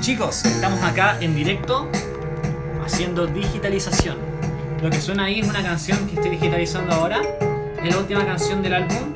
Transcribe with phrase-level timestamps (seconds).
[0.00, 1.86] Chicos, estamos acá en directo
[2.82, 4.16] haciendo digitalización.
[4.82, 7.20] Lo que suena ahí es una canción que estoy digitalizando ahora.
[7.82, 9.12] Es la última canción del álbum.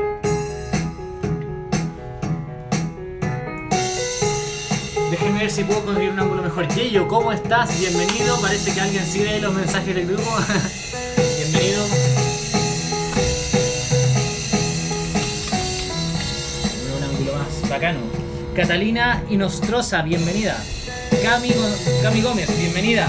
[5.10, 6.68] Déjenme ver si puedo conseguir un ángulo mejor.
[6.68, 7.80] Yeyo, ¿cómo estás?
[7.80, 8.38] Bienvenido.
[8.42, 10.22] Parece que alguien sigue los mensajes del grupo.
[11.16, 11.82] Bienvenido.
[16.98, 18.13] Un ángulo más bacano.
[18.54, 20.56] Catalina Inostrosa, bienvenida.
[21.22, 21.50] Cami,
[22.02, 23.08] Cami Gómez, bienvenida.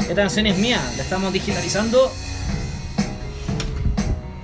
[0.00, 2.10] Esta canción es mía, la estamos digitalizando.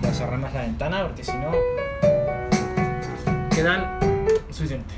[0.00, 1.52] Voy a cerrar más la ventana porque si no.
[3.54, 3.98] ¿Qué tal?
[4.50, 4.94] Suficiente.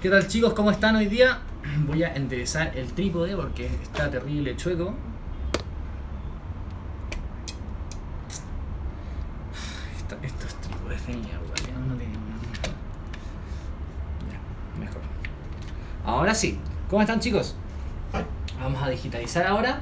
[0.00, 0.54] ¿Qué tal chicos?
[0.54, 1.40] ¿Cómo están hoy día?
[1.86, 4.94] Voy a enderezar el trípode porque está terrible chueco.
[9.96, 12.14] Esto- estos trípodes de mierda, ya no tienen-
[14.30, 15.00] Ya, mejor.
[16.14, 16.58] Ahora sí.
[16.88, 17.56] ¿Cómo están chicos?
[18.60, 19.80] Vamos a digitalizar ahora.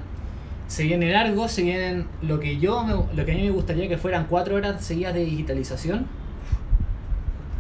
[0.66, 3.86] Se viene largo, se vienen lo que yo me- lo que a mí me gustaría
[3.86, 6.06] que fueran cuatro horas seguidas de digitalización.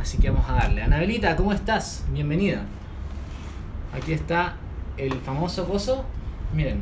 [0.00, 0.82] Así que vamos a darle.
[0.82, 2.04] Anabelita, ¿cómo estás?
[2.12, 2.62] Bienvenida.
[3.94, 4.54] Aquí está
[4.96, 6.04] el famoso coso.
[6.54, 6.80] Miren.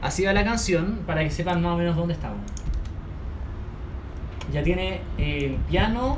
[0.00, 2.38] Así va la canción para que sepan más o menos dónde estamos.
[4.52, 6.14] Ya tiene el piano,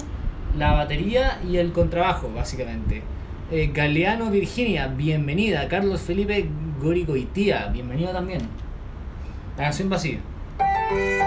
[0.58, 3.02] la batería y el contrabajo, básicamente.
[3.50, 5.68] Eh, Galeano Virginia, bienvenida.
[5.68, 6.48] Carlos Felipe
[6.80, 8.40] Gorigoitía, bienvenido también.
[9.56, 10.18] La canción va así.
[10.58, 11.26] Espera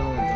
[0.00, 0.34] un momento.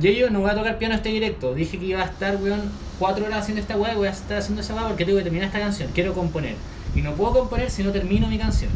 [0.00, 1.54] Yeyo, no voy a tocar piano este directo.
[1.54, 2.60] Dije que iba a estar, weón,
[2.98, 5.46] cuatro horas haciendo esta weá voy a estar haciendo esa weá porque tengo que terminar
[5.46, 5.90] esta canción.
[5.94, 6.56] Quiero componer.
[6.94, 8.70] Y no puedo componer si no termino mi canción.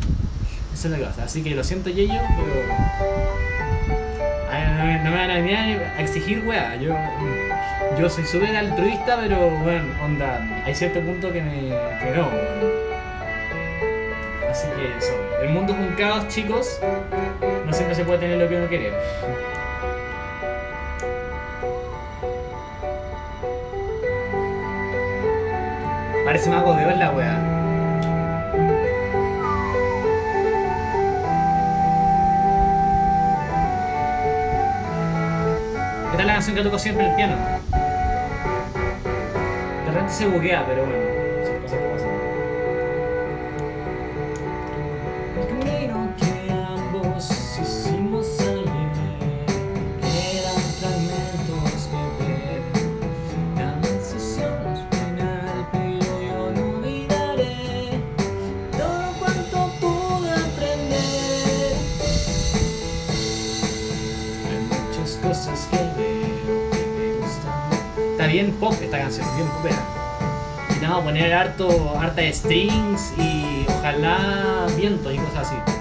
[0.73, 1.25] Eso es lo que pasa.
[1.25, 2.67] Así que lo siento, Yeyo, pero.
[4.77, 6.77] No, me- van a venir a exigir weá.
[6.77, 6.95] Yo,
[7.99, 10.41] yo soy súper altruista, pero bueno, onda.
[10.65, 11.69] Hay cierto punto que me.
[12.01, 12.29] que no.
[14.51, 15.15] Así que eso.
[15.43, 16.81] El mundo es un caos, chicos.
[17.67, 18.93] No siempre se puede tener lo que uno quiere.
[26.25, 27.55] Parece mago de la wea.
[36.11, 37.64] ¿Qué tal la canción que toco siempre el piano?
[40.09, 41.04] Se buguea, pero bueno.
[71.05, 75.74] Poner harto, harta strings y ojalá vientos y cosas así.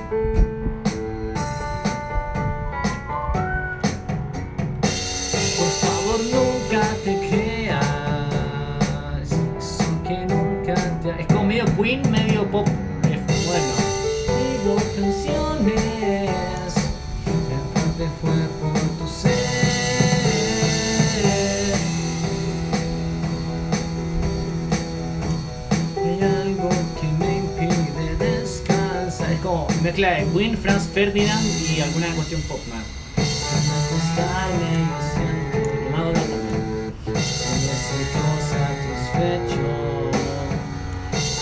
[30.93, 31.43] Ferdinand
[31.75, 32.83] y alguna cuestión pop más.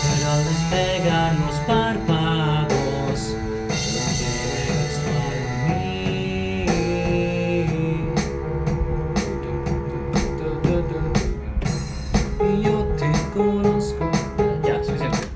[0.02, 3.36] Pero al despegar los párpados
[12.40, 14.10] y yo te conozco
[14.64, 15.28] ya suficiente.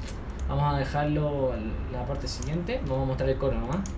[0.49, 2.81] Vamos a dejarlo en la parte siguiente.
[2.87, 3.96] Vamos a mostrar el coro nomás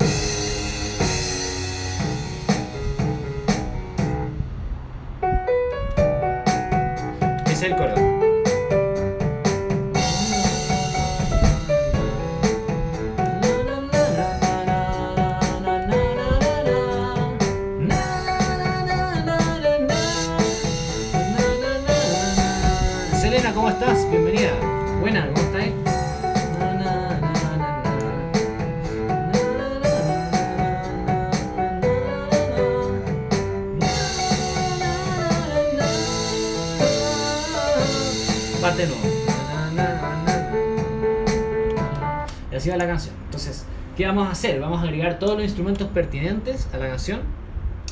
[44.41, 47.23] Vamos a agregar todos los instrumentos pertinentes a la canción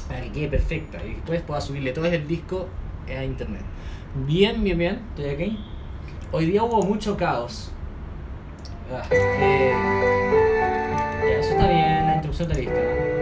[0.07, 2.69] para que quede perfecta y después pueda subirle todo el disco
[3.09, 3.63] a internet.
[4.15, 5.59] Bien, bien, bien, estoy aquí.
[6.31, 7.73] Hoy día hubo mucho caos.
[8.93, 9.73] Ah, eh,
[11.25, 13.16] ya, eso está bien, la introducción está lista.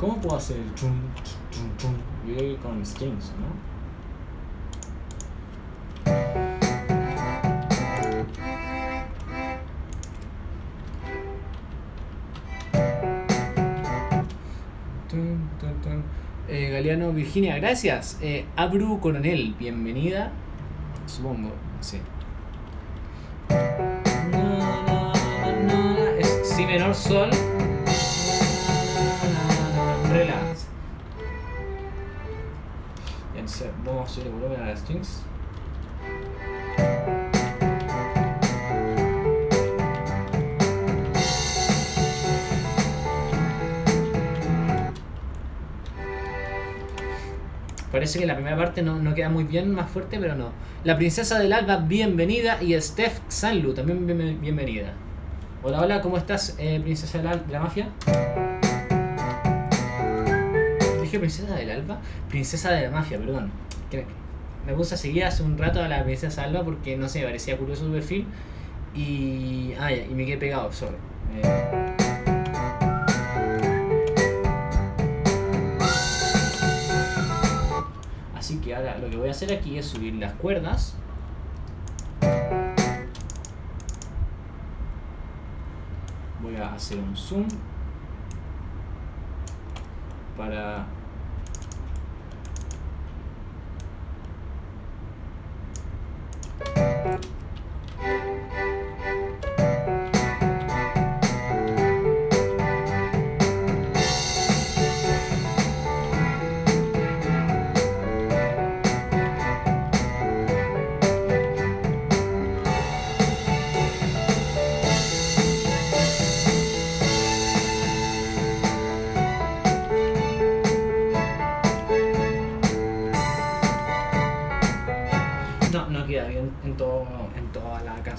[0.00, 0.98] ¿Cómo puedo hacer el chum,
[1.50, 1.92] chum, chum?
[2.26, 3.70] Yo creo que con strings, ¿no?
[16.48, 18.18] Eh, Galeano Virginia, gracias.
[18.22, 20.32] Eh, Abru Coronel, bienvenida.
[21.04, 21.50] Supongo,
[21.80, 22.00] sí.
[26.18, 27.30] Es si menor sol.
[33.90, 35.22] Vamos a subir el volumen a las strings.
[47.92, 50.50] Parece que la primera parte no, no queda muy bien, más fuerte, pero no.
[50.84, 52.62] La princesa del alba, bienvenida.
[52.62, 54.92] Y Steph Sanlu, también bien- bienvenida.
[55.62, 57.88] Hola, hola, ¿cómo estás, eh, princesa de la mafia?
[61.02, 61.98] Dije princesa del alba,
[62.28, 63.50] princesa de la mafia, perdón.
[64.66, 67.56] Me puse a seguir hace un rato a la princesa alba porque no sé, parecía
[67.56, 68.26] curioso su perfil.
[68.94, 69.72] Y.
[69.78, 70.96] Ah, y me quedé pegado, sorry.
[71.34, 71.96] Eh,
[78.36, 80.96] Así que ahora lo que voy a hacer aquí es subir las cuerdas.
[86.42, 87.46] Voy a hacer un zoom
[90.36, 90.86] para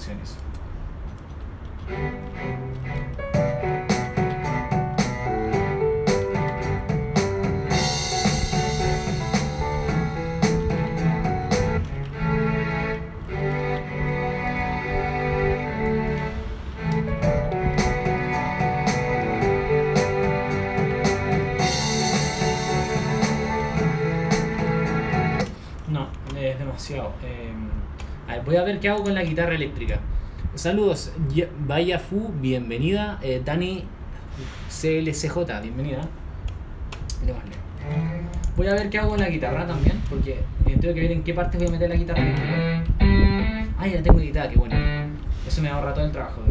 [0.02, 0.36] canciones.
[28.52, 29.98] Voy a ver qué hago con la guitarra eléctrica.
[30.54, 31.10] Saludos,
[31.66, 33.18] Vaya Fu, bienvenida.
[33.22, 33.84] Eh, Dani
[34.68, 36.02] CLCJ, bienvenida.
[38.54, 40.32] Voy a ver qué hago con la guitarra también, porque
[40.66, 42.84] eh, tengo que ver en qué parte voy a meter la guitarra eléctrica.
[43.78, 44.76] Ah, ya tengo editada, qué bueno.
[45.48, 46.42] Eso me ahorra todo el trabajo.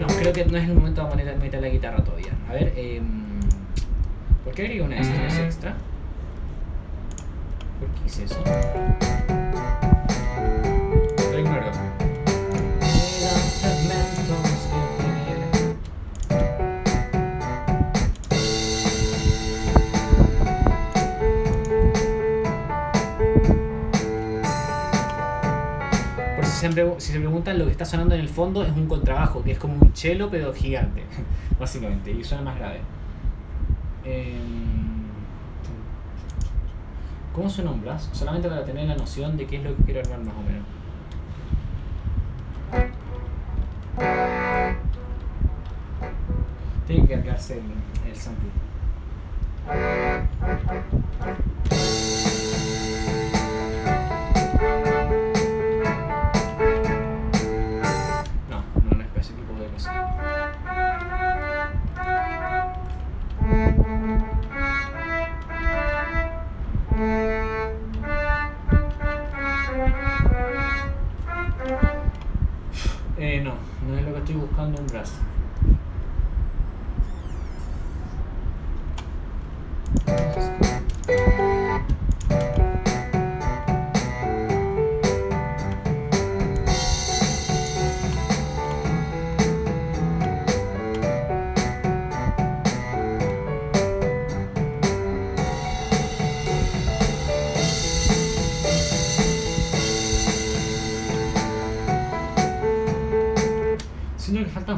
[0.00, 2.32] No, creo que no es el momento de meter la guitarra todavía.
[2.48, 3.02] A ver, eh,
[4.44, 5.76] ¿por qué agregué una strings extra?
[7.78, 8.42] ¿Por qué hice eso?
[11.30, 11.70] Lo ignoro.
[26.34, 28.86] Por si se, si se preguntan, lo que está sonando en el fondo es un
[28.86, 31.04] contrabajo, que es como un cello pero gigante,
[31.60, 32.80] básicamente, y suena más grave.
[34.04, 34.85] Em,
[37.36, 38.08] ¿Cómo suena un brass?
[38.14, 40.64] Solamente para tener la noción de qué es lo que quiero armar más o menos.
[46.86, 47.64] Tiene que cargarse el,
[48.10, 48.16] el.
[74.34, 75.35] No es lo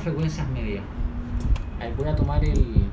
[0.02, 0.85] frecuencias medias.
[1.97, 2.88] Voy a tomar el.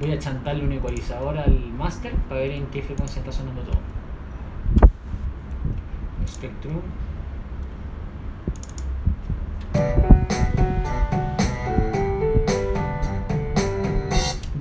[0.00, 3.78] Voy a chantarle un ecualizador al master para ver en qué frecuencia está sonando todo.
[6.26, 6.80] Spectrum.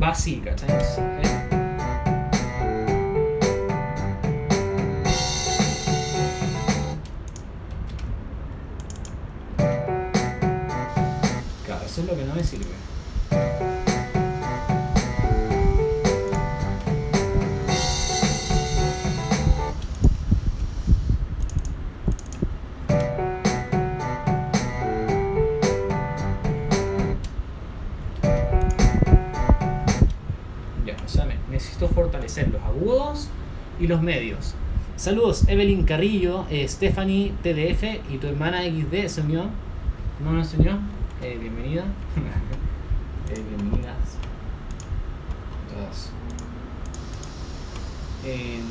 [0.01, 1.26] Va así, ¿cachai?
[31.77, 33.27] Necesito fortalecer los agudos
[33.79, 34.55] y los medios.
[34.95, 39.45] Saludos, Evelyn Carrillo, eh, Stephanie TDF y tu hermana XD se unió.
[40.23, 40.79] ¿No nos unió?
[41.21, 41.83] Eh, bienvenida.
[43.29, 43.97] Eh, bienvenidas.
[45.67, 46.11] Todas.
[48.23, 48.63] Em.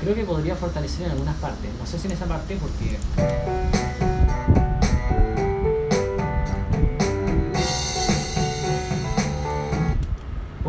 [0.00, 1.70] Creo que podría fortalecer en algunas partes.
[1.78, 2.98] No sé si en esa parte porque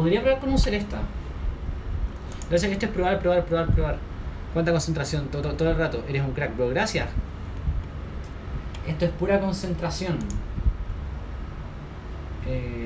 [0.06, 1.00] Podría probar con un Celesta.
[2.48, 3.98] Gracias que esto es probar, probar, probar, probar.
[4.54, 6.04] Cuánta concentración, todo, todo el rato.
[6.08, 6.70] Eres un crack, bro.
[6.70, 7.08] Gracias.
[8.88, 10.20] Esto es pura concentración.
[12.46, 12.85] Eh...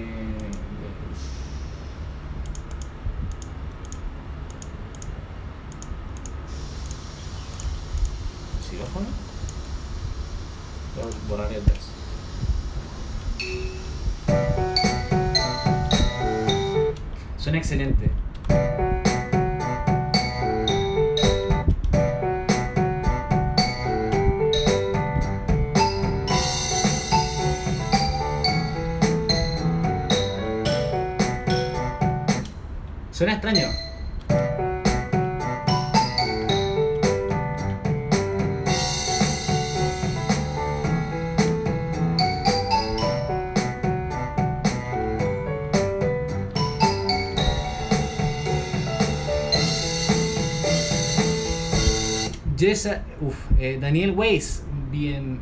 [53.59, 55.39] eh, Daniel Weiss, bien,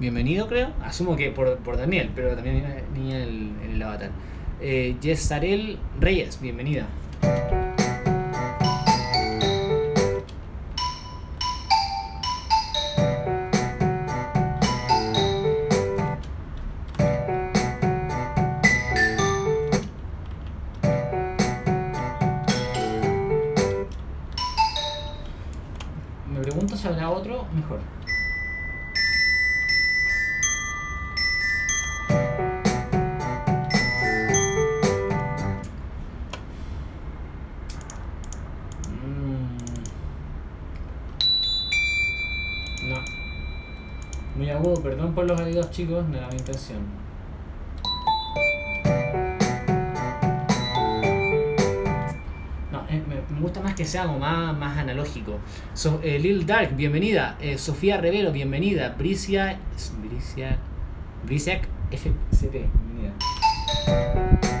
[0.00, 4.10] bienvenido creo, asumo que por, por Daniel, pero también venía el, en el avatar.
[4.60, 4.96] Eh,
[6.00, 6.86] Reyes, bienvenida.
[45.78, 46.78] Chicos, no era mi intención.
[52.72, 55.38] No, eh, me, gusta más que sea algo más, más analógico.
[55.74, 57.36] So, eh, Lil Dark, bienvenida.
[57.40, 58.96] Eh, Sofía Revelo, bienvenida.
[58.98, 59.60] Bricia.
[60.02, 60.58] Bricia.
[61.92, 62.66] FCP,
[62.96, 64.57] bienvenida.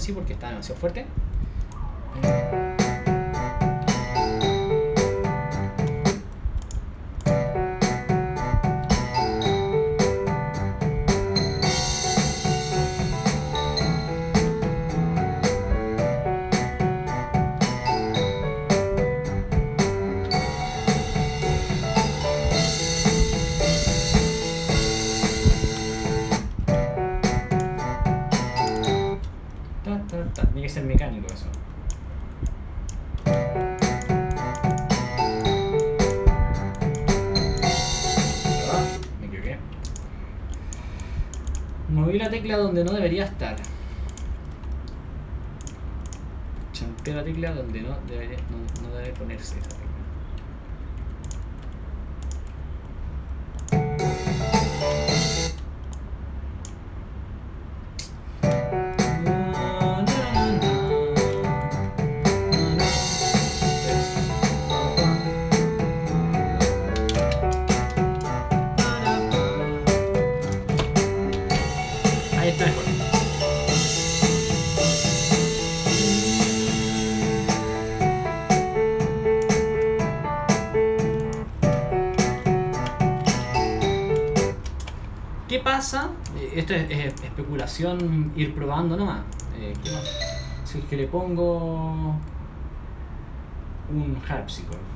[0.00, 1.06] Sí, porque está demasiado fuerte.
[42.40, 43.56] Tecla donde no debería estar.
[46.72, 48.38] Chanté la tecla donde no debería,
[48.82, 49.56] no, debe ponerse
[86.36, 89.22] Eh, Esto es, es especulación, ir probando nomás.
[89.58, 89.72] Eh.
[90.64, 92.14] Si es que le pongo
[93.90, 94.89] un harpsichord.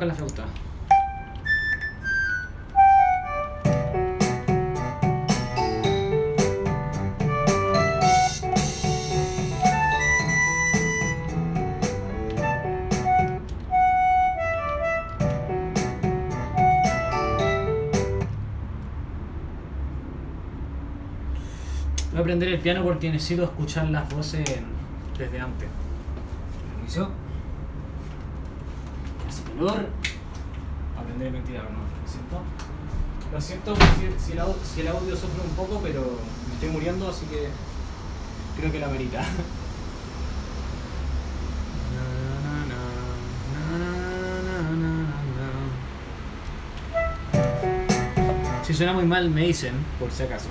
[0.00, 0.44] La flauta.
[22.10, 24.48] Voy a aprender el piano porque necesito escuchar las voces
[25.18, 25.68] desde antes.
[26.74, 27.10] Permiso.
[30.98, 31.80] Aprender el ventilador, no,
[33.32, 33.74] lo siento.
[33.76, 37.48] Si, si el audio, si sufre un poco, pero me estoy muriendo, así que
[38.58, 39.24] creo que la merita.
[48.62, 50.46] Si suena muy mal, me dicen, por si acaso.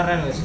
[0.00, 0.42] Está raro eso,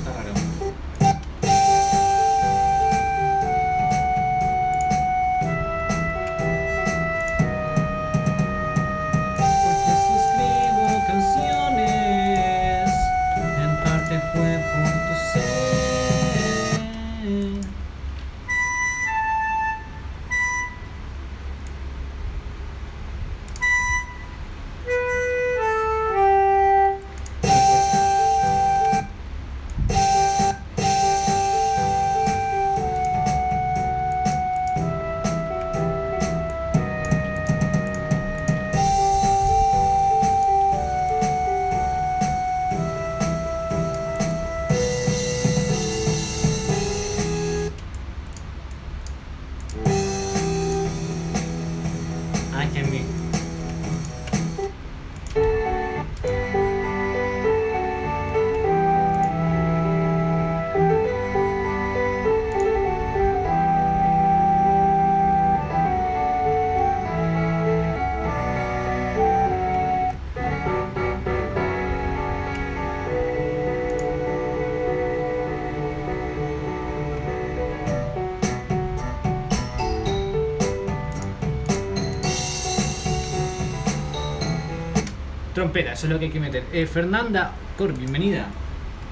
[85.73, 86.63] Eso es lo que hay que meter.
[86.71, 88.45] Eh, Fernanda Cor, bienvenida.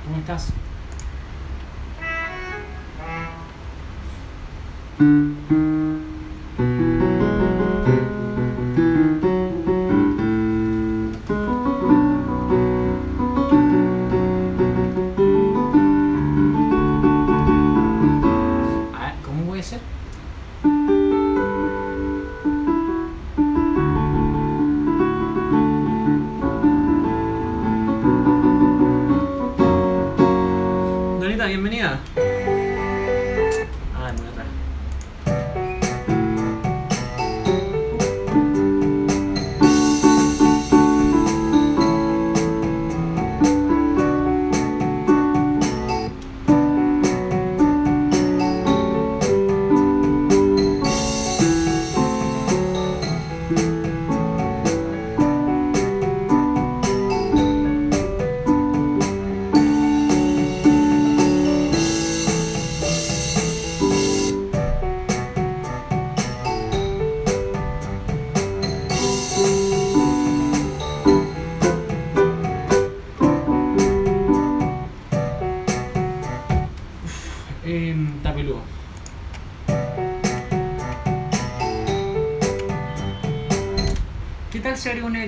[0.06, 0.54] ¿Cómo estás?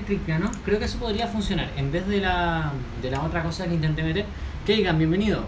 [0.05, 1.71] Creo que eso podría funcionar.
[1.77, 4.25] En vez de la, de la otra cosa que intenté meter.
[4.65, 5.45] Keigan, bienvenido.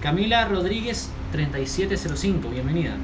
[0.00, 2.96] Camila Rodríguez 3705, bienvenida.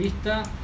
[0.00, 0.59] Pista.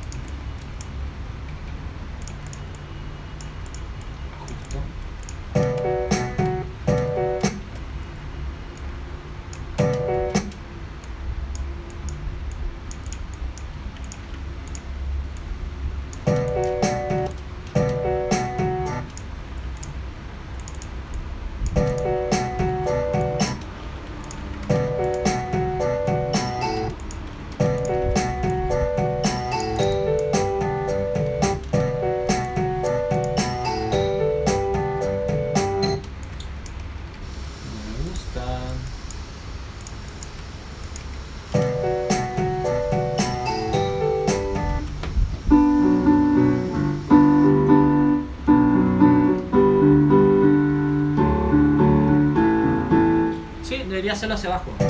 [54.26, 54.85] Hacerlo hacia abajo.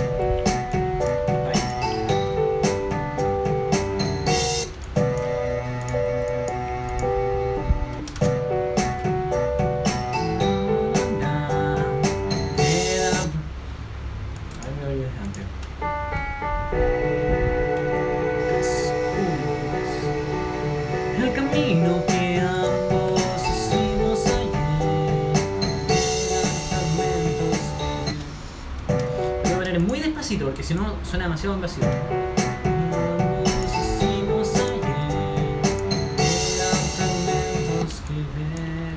[31.47, 31.61] Eran
[36.97, 38.97] fragmentos que ver.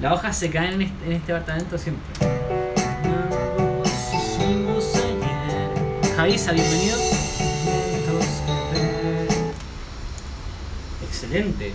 [0.00, 2.04] Las hojas se caen en este, en este apartamento siempre.
[6.16, 6.98] Javisa, bienvenido.
[11.06, 11.74] Excelente.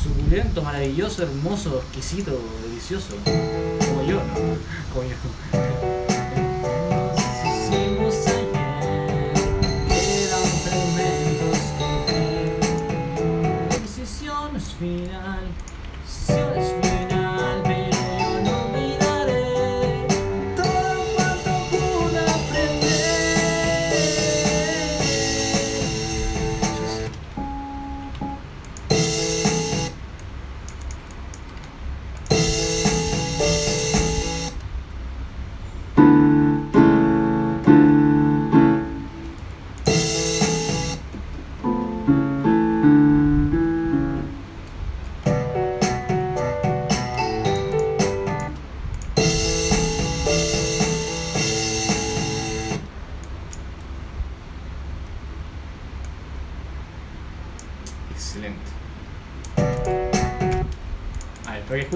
[0.00, 3.16] Suculento, maravilloso, hermoso, exquisito, delicioso.
[4.10, 4.56] Como yo, ¿no?
[4.92, 5.69] Como yo.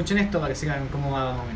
[0.05, 1.54] Escuchen esto para que sigan cómo va más o menos.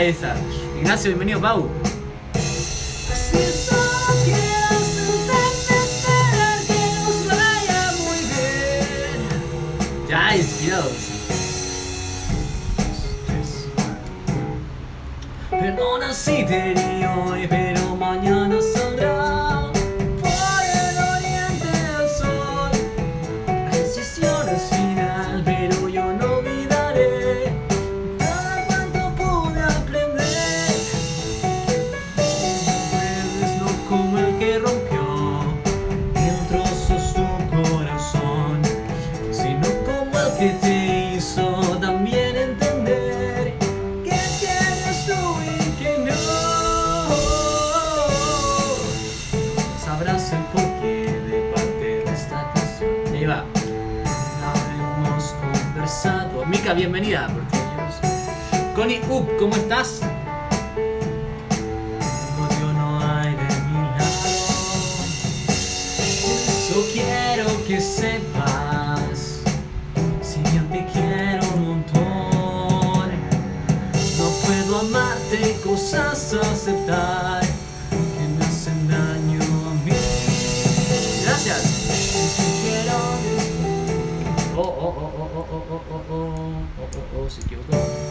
[0.00, 0.34] a esa.
[0.78, 1.68] Ignacio, bienvenido, Pau.
[10.08, 10.92] Ya, inspirados.
[15.50, 19.29] Perdona si te di hoy, pero mañana saldrá.
[56.80, 57.28] Bienvenida.
[58.74, 60.00] Connie Up, ¿cómo estás?
[66.70, 69.42] Yo quiero que sepas,
[70.22, 73.10] si yo te quiero un montón,
[74.16, 77.09] no puedo amarte, cosas aceptar
[85.70, 86.12] 哦哦哦
[86.78, 88.09] 哦哦哦，是叫做。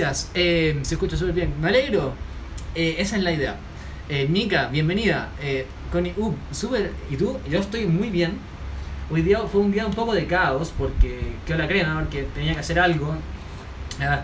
[0.00, 2.14] Gracias, eh, se escucha súper bien, me alegro.
[2.74, 3.56] Eh, esa es la idea.
[4.08, 5.28] Eh, Mika, bienvenida.
[5.42, 6.92] Eh, Connie, uh, súper.
[7.10, 7.36] ¿Y tú?
[7.50, 8.38] Yo estoy muy bien.
[9.10, 12.54] Hoy día fue un día un poco de caos porque quedó la crema, porque tenía
[12.54, 13.14] que hacer algo.
[14.00, 14.22] Ah,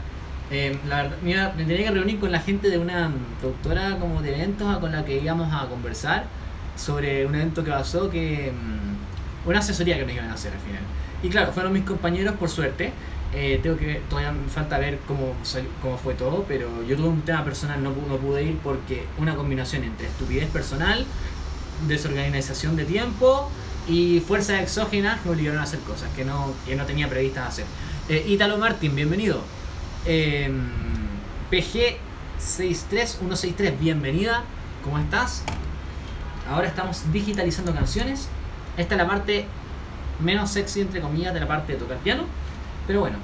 [0.51, 4.23] eh, la verdad, me, me tenía que reunir con la gente de una productora como
[4.23, 6.25] de eventos con la que íbamos a conversar
[6.75, 10.61] sobre un evento que pasó que mm, una asesoría que nos iban a hacer al
[10.61, 10.83] final.
[11.23, 12.95] Y claro, fueron mis compañeros por suerte.
[13.35, 15.35] Eh, tengo que todavía me falta ver cómo,
[15.83, 19.35] cómo fue todo, pero yo tuve un tema personal, no, no pude ir porque una
[19.35, 21.05] combinación entre estupidez personal,
[21.87, 23.51] desorganización de tiempo
[23.89, 27.67] y fuerzas exógenas me obligaron a hacer cosas que no, que no tenía previstas hacer.
[28.09, 29.43] Eh, Italo Martín, bienvenido.
[30.07, 30.51] Eh,
[31.51, 34.45] PG63163, bienvenida.
[34.85, 35.43] ¿Cómo estás?
[36.49, 38.29] Ahora estamos digitalizando canciones.
[38.77, 39.47] Esta es la parte
[40.21, 42.25] menos sexy, entre comillas, de la parte de tocar piano.
[42.87, 43.18] Pero bueno.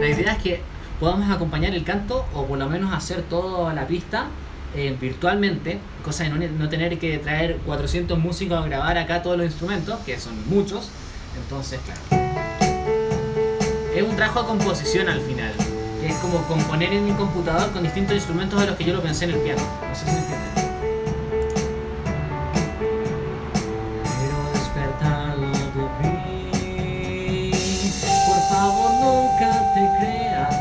[0.00, 0.60] La idea es que
[0.98, 4.26] podamos acompañar el canto o por lo menos hacer toda la pista
[4.74, 9.36] eh, virtualmente, cosa de no, no, tener que traer 400 músicos a grabar acá todos
[9.36, 10.90] los instrumentos, que son muchos.
[11.36, 12.00] Entonces, claro.
[13.94, 15.52] Es un trabajo de composición al final,
[16.00, 19.02] que es como componer en mi computador con distintos instrumentos de los que yo lo
[19.02, 19.62] pensé en el piano.
[19.88, 20.51] No sé si entienden.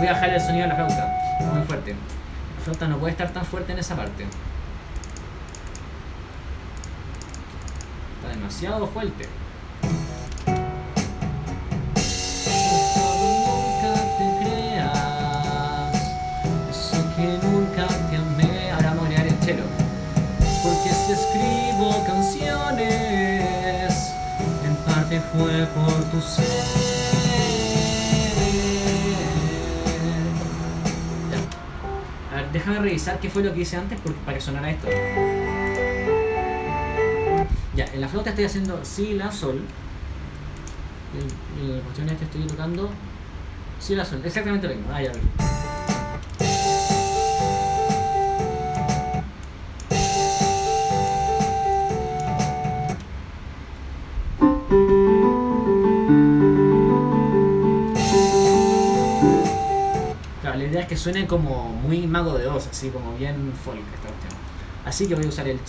[0.01, 1.13] Voy a bajar el sonido de la flauta.
[1.53, 1.91] Muy fuerte.
[1.91, 4.25] La flauta no puede estar tan fuerte en esa parte.
[8.15, 9.29] Está demasiado fuerte.
[21.11, 24.13] Escribo canciones,
[24.65, 26.90] en parte fue por tu ser.
[32.71, 34.87] Déjame revisar qué fue lo que hice antes porque, para que sonara esto.
[37.75, 39.61] Ya, en la flauta estoy haciendo si, la, sol.
[41.59, 42.89] En, la cuestión es que estoy tocando
[43.79, 44.21] si, la, sol.
[44.23, 44.91] Exactamente lo mismo.
[44.93, 45.11] Ah, ya
[60.91, 64.33] que suene como muy mago de Oz, así como bien folk esta cuestión.
[64.83, 65.63] Así que voy a usar el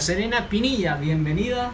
[0.00, 1.72] Serena Pinilla, bienvenida.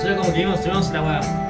[0.00, 0.60] Solo como que vimos,
[0.92, 1.45] la weá.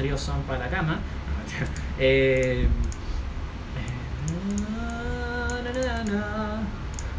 [0.00, 0.98] Tríos son para la cama.
[2.02, 2.66] Eh,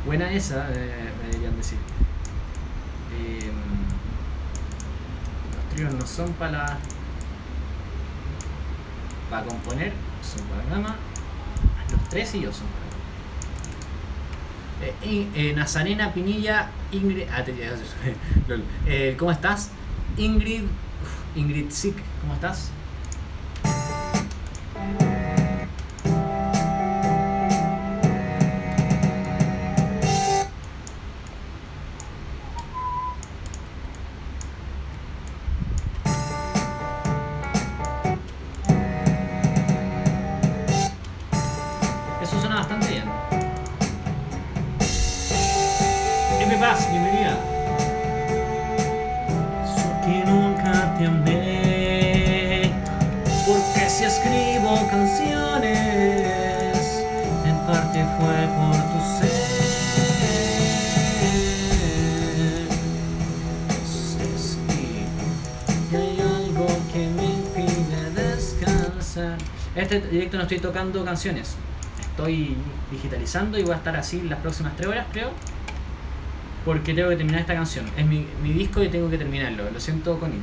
[0.04, 1.78] buena esa, eh, me deberían decir.
[3.16, 3.52] Eh,
[5.56, 6.80] los tríos no son para
[9.30, 10.96] para componer, son para la cama.
[11.92, 12.66] Los tres sillos son
[14.80, 17.28] para la Nazarena Pinilla, Ingrid.
[17.32, 17.46] Ah,
[19.20, 19.70] ¿Cómo estás?
[20.18, 20.64] Ingrid
[21.36, 22.11] Ingrid Sick, ¿cómo
[22.42, 22.81] estás?
[69.92, 71.58] Este directo no estoy tocando canciones.
[72.00, 72.56] Estoy
[72.90, 75.32] digitalizando y voy a estar así las próximas tres horas, creo.
[76.64, 77.86] Porque tengo que terminar esta canción.
[77.98, 79.70] Es mi, mi disco y tengo que terminarlo.
[79.70, 80.40] Lo siento, Connie.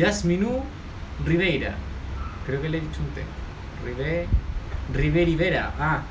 [0.00, 0.62] Jasminu
[1.26, 1.74] Ribeira.
[2.46, 3.22] Creo que le he dicho un T.
[3.84, 4.26] Ribe,
[4.94, 5.74] Riverivera.
[5.78, 6.02] Ah.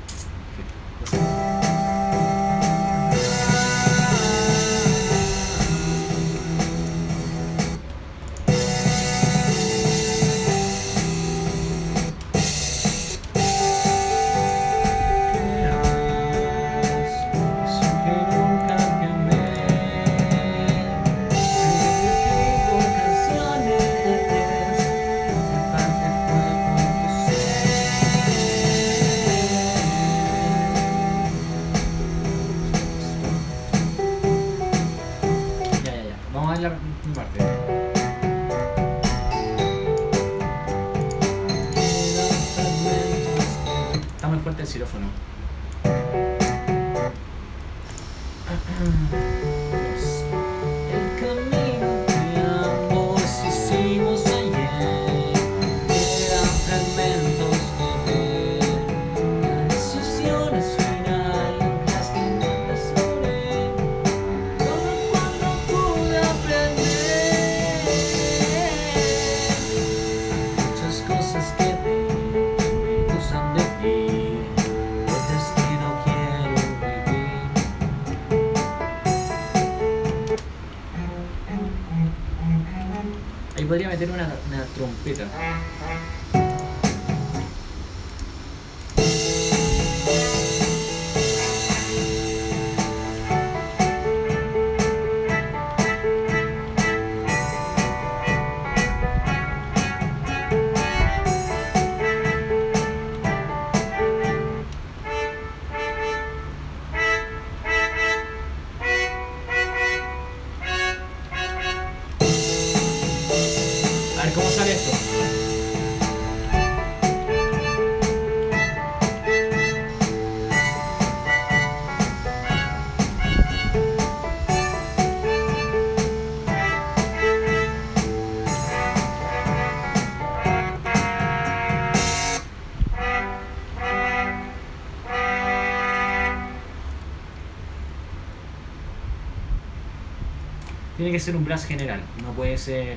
[141.10, 142.96] Tiene que ser un brass general, no puede ser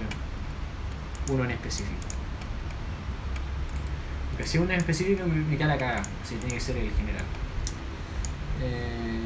[1.32, 1.98] uno en específico.
[4.30, 7.24] Porque si uno en específico me, me la caga, así tiene que ser el general.
[8.62, 9.24] Eh,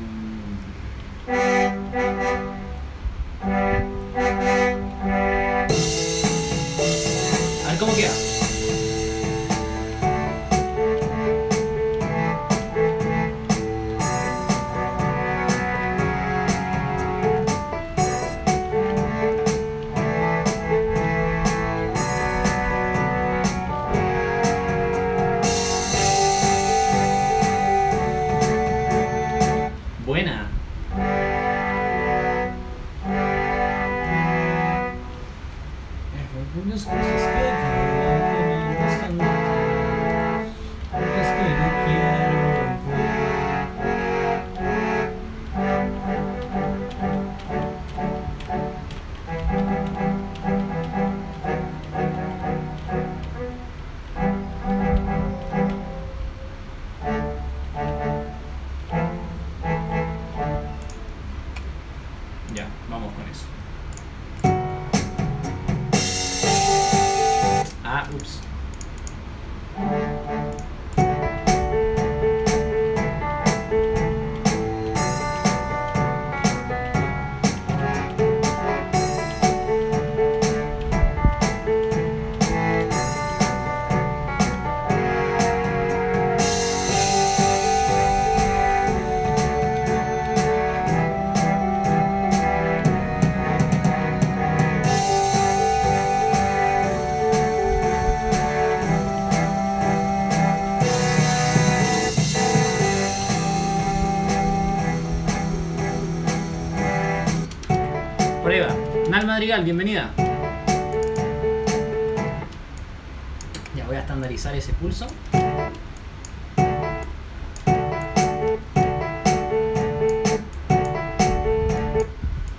[114.38, 115.07] ese pulso.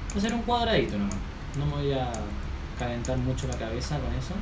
[0.09, 1.15] Voy a hacer un cuadradito nomás.
[1.57, 2.11] No me voy a
[2.79, 4.35] calentar mucho la cabeza con eso.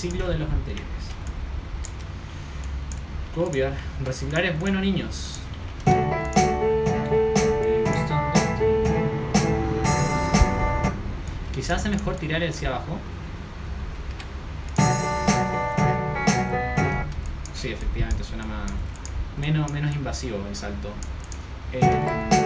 [0.00, 0.86] Reciclo de los anteriores.
[3.34, 3.74] Copiar.
[4.02, 5.40] Reciclar es bueno, niños.
[11.54, 12.98] Quizás es mejor tirar el hacia abajo.
[17.54, 18.70] Sí, efectivamente suena más
[19.38, 20.88] menos, menos invasivo el salto.
[21.74, 22.39] Eh,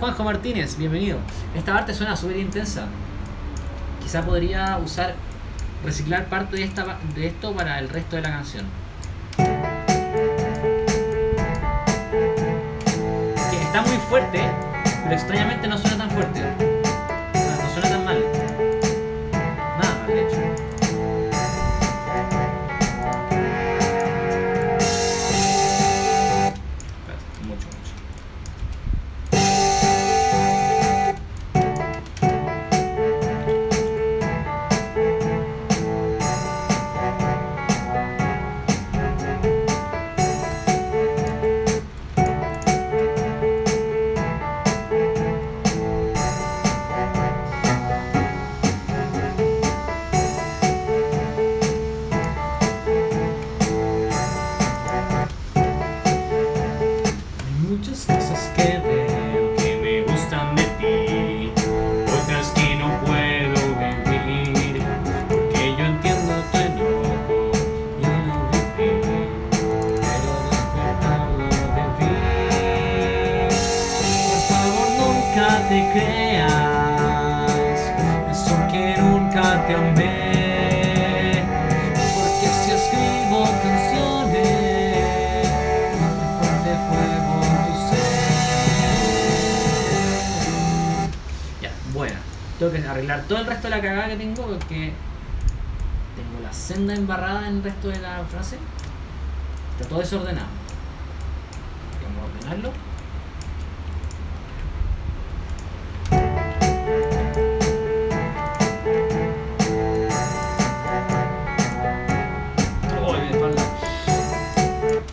[0.00, 0.78] Juanjo Martínez?
[0.78, 1.18] Bienvenido.
[1.54, 2.86] Esta parte suena súper intensa.
[4.02, 5.14] Quizá podría usar,
[5.84, 8.64] reciclar parte de, esta, de esto para el resto de la canción.
[13.62, 14.40] Está muy fuerte,
[15.02, 16.69] pero extrañamente no suena tan fuerte.
[92.90, 94.92] Arreglar todo el resto de la cagada que tengo porque
[96.16, 98.58] tengo la senda embarrada en el resto de la frase.
[99.72, 100.48] Está todo desordenado.
[102.02, 102.72] Vamos a ordenarlo.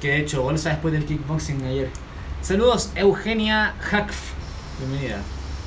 [0.02, 1.90] Que he hecho bolsa después del kickboxing ayer.
[2.42, 4.16] Saludos, Eugenia Hackf.
[4.80, 5.22] Bienvenida.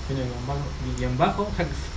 [0.07, 0.61] Tiene bajo,
[0.99, 1.90] guion bajo Hackf.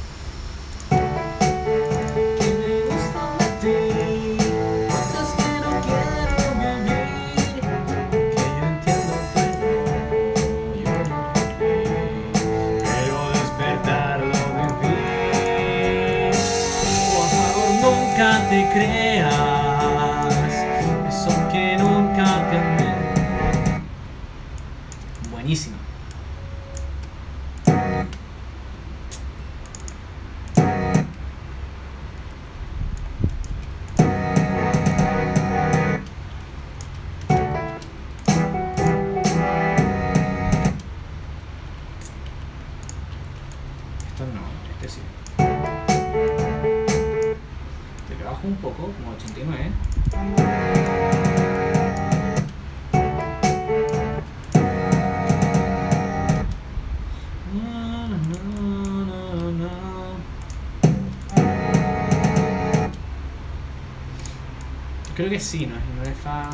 [65.34, 66.47] Que sí, no es, no es fa.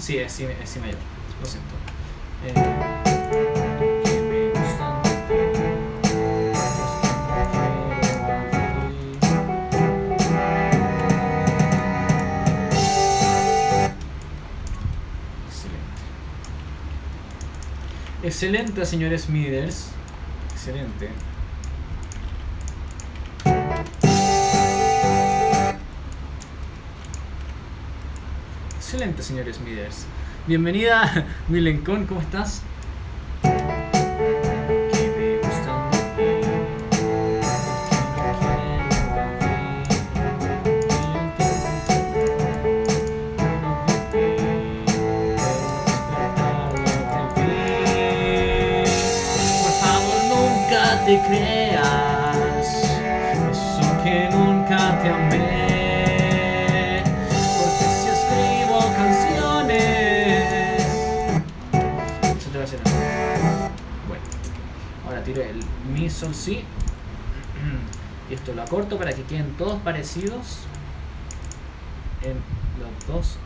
[0.00, 0.98] Sí, es si, es si mayor.
[1.40, 1.76] Lo siento.
[2.44, 2.54] Eh,
[4.02, 5.00] que me gustan
[21.00, 21.31] de
[28.92, 30.04] Excelente, señor Smithers.
[30.46, 32.60] Bienvenida, Milencon, ¿cómo estás?
[66.10, 66.64] Sol si.
[68.30, 70.60] Y esto lo acorto para que queden todos parecidos
[72.22, 72.34] en
[72.80, 73.36] los dos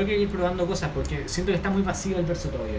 [0.00, 2.78] Tengo que ir probando cosas porque siento que está muy vacío el verso todavía.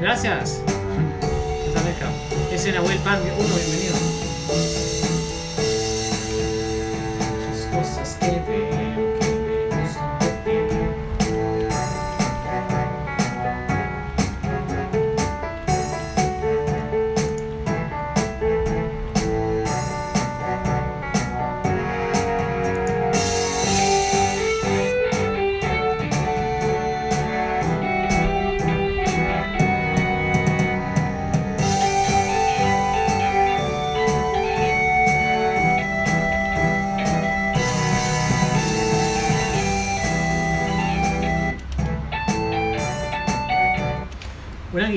[0.00, 0.62] Gracias.
[2.52, 4.07] Ese Nahuel Pan, uno, bienvenido.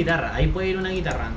[0.09, 1.30] Ahí puede ir una guitarra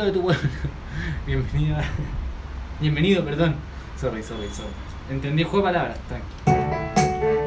[0.00, 0.40] de tu pueblo.
[1.26, 1.76] Bienvenido.
[1.76, 1.82] a-
[2.80, 3.54] Bienvenido, perdón.
[4.00, 4.70] Sorry, sorry, sorry.
[5.10, 5.98] Entendí juego de palabras.
[6.08, 7.42] tranqui.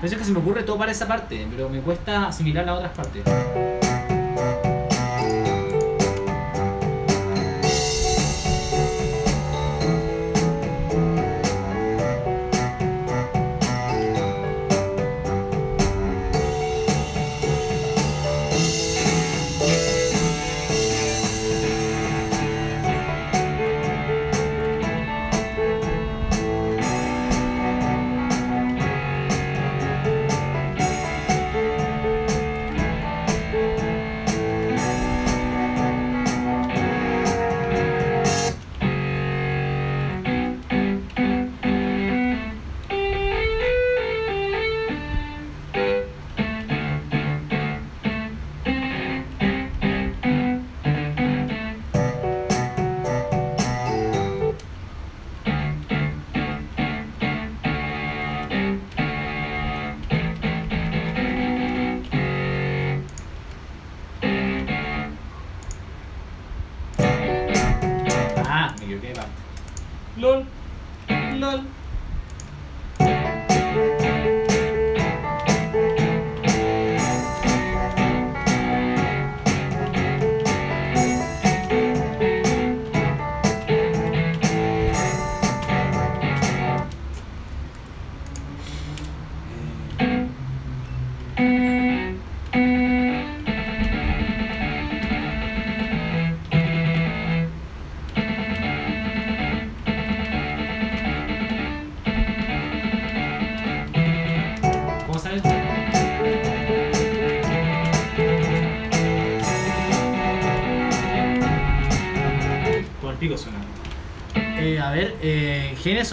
[0.00, 3.22] Que se me ocurre todo para esa parte, pero me cuesta asimilar las otras partes.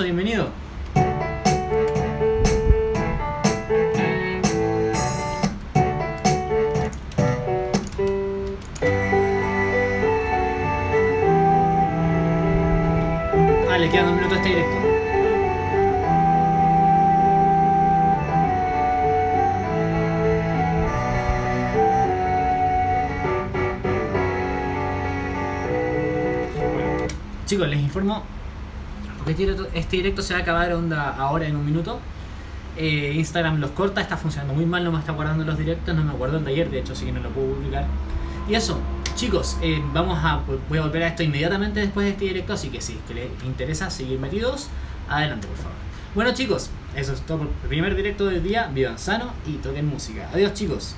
[0.03, 0.49] Bienvenido.
[29.73, 31.99] Este directo, se va a acabar onda ahora en un minuto.
[32.77, 36.03] Eh, Instagram los corta, está funcionando muy mal, no me está guardando los directos, no
[36.03, 37.85] me acuerdo el de ayer, de hecho, así que no lo puedo publicar.
[38.47, 38.79] Y eso,
[39.15, 42.69] chicos, eh, vamos a, voy a volver a esto inmediatamente después de este directo, así
[42.69, 44.67] que si que les interesa seguir metidos,
[45.09, 45.77] adelante por favor.
[46.13, 49.87] Bueno chicos, eso es todo por el primer directo del día, vivan sano y toquen
[49.87, 50.29] música.
[50.33, 50.95] Adiós chicos.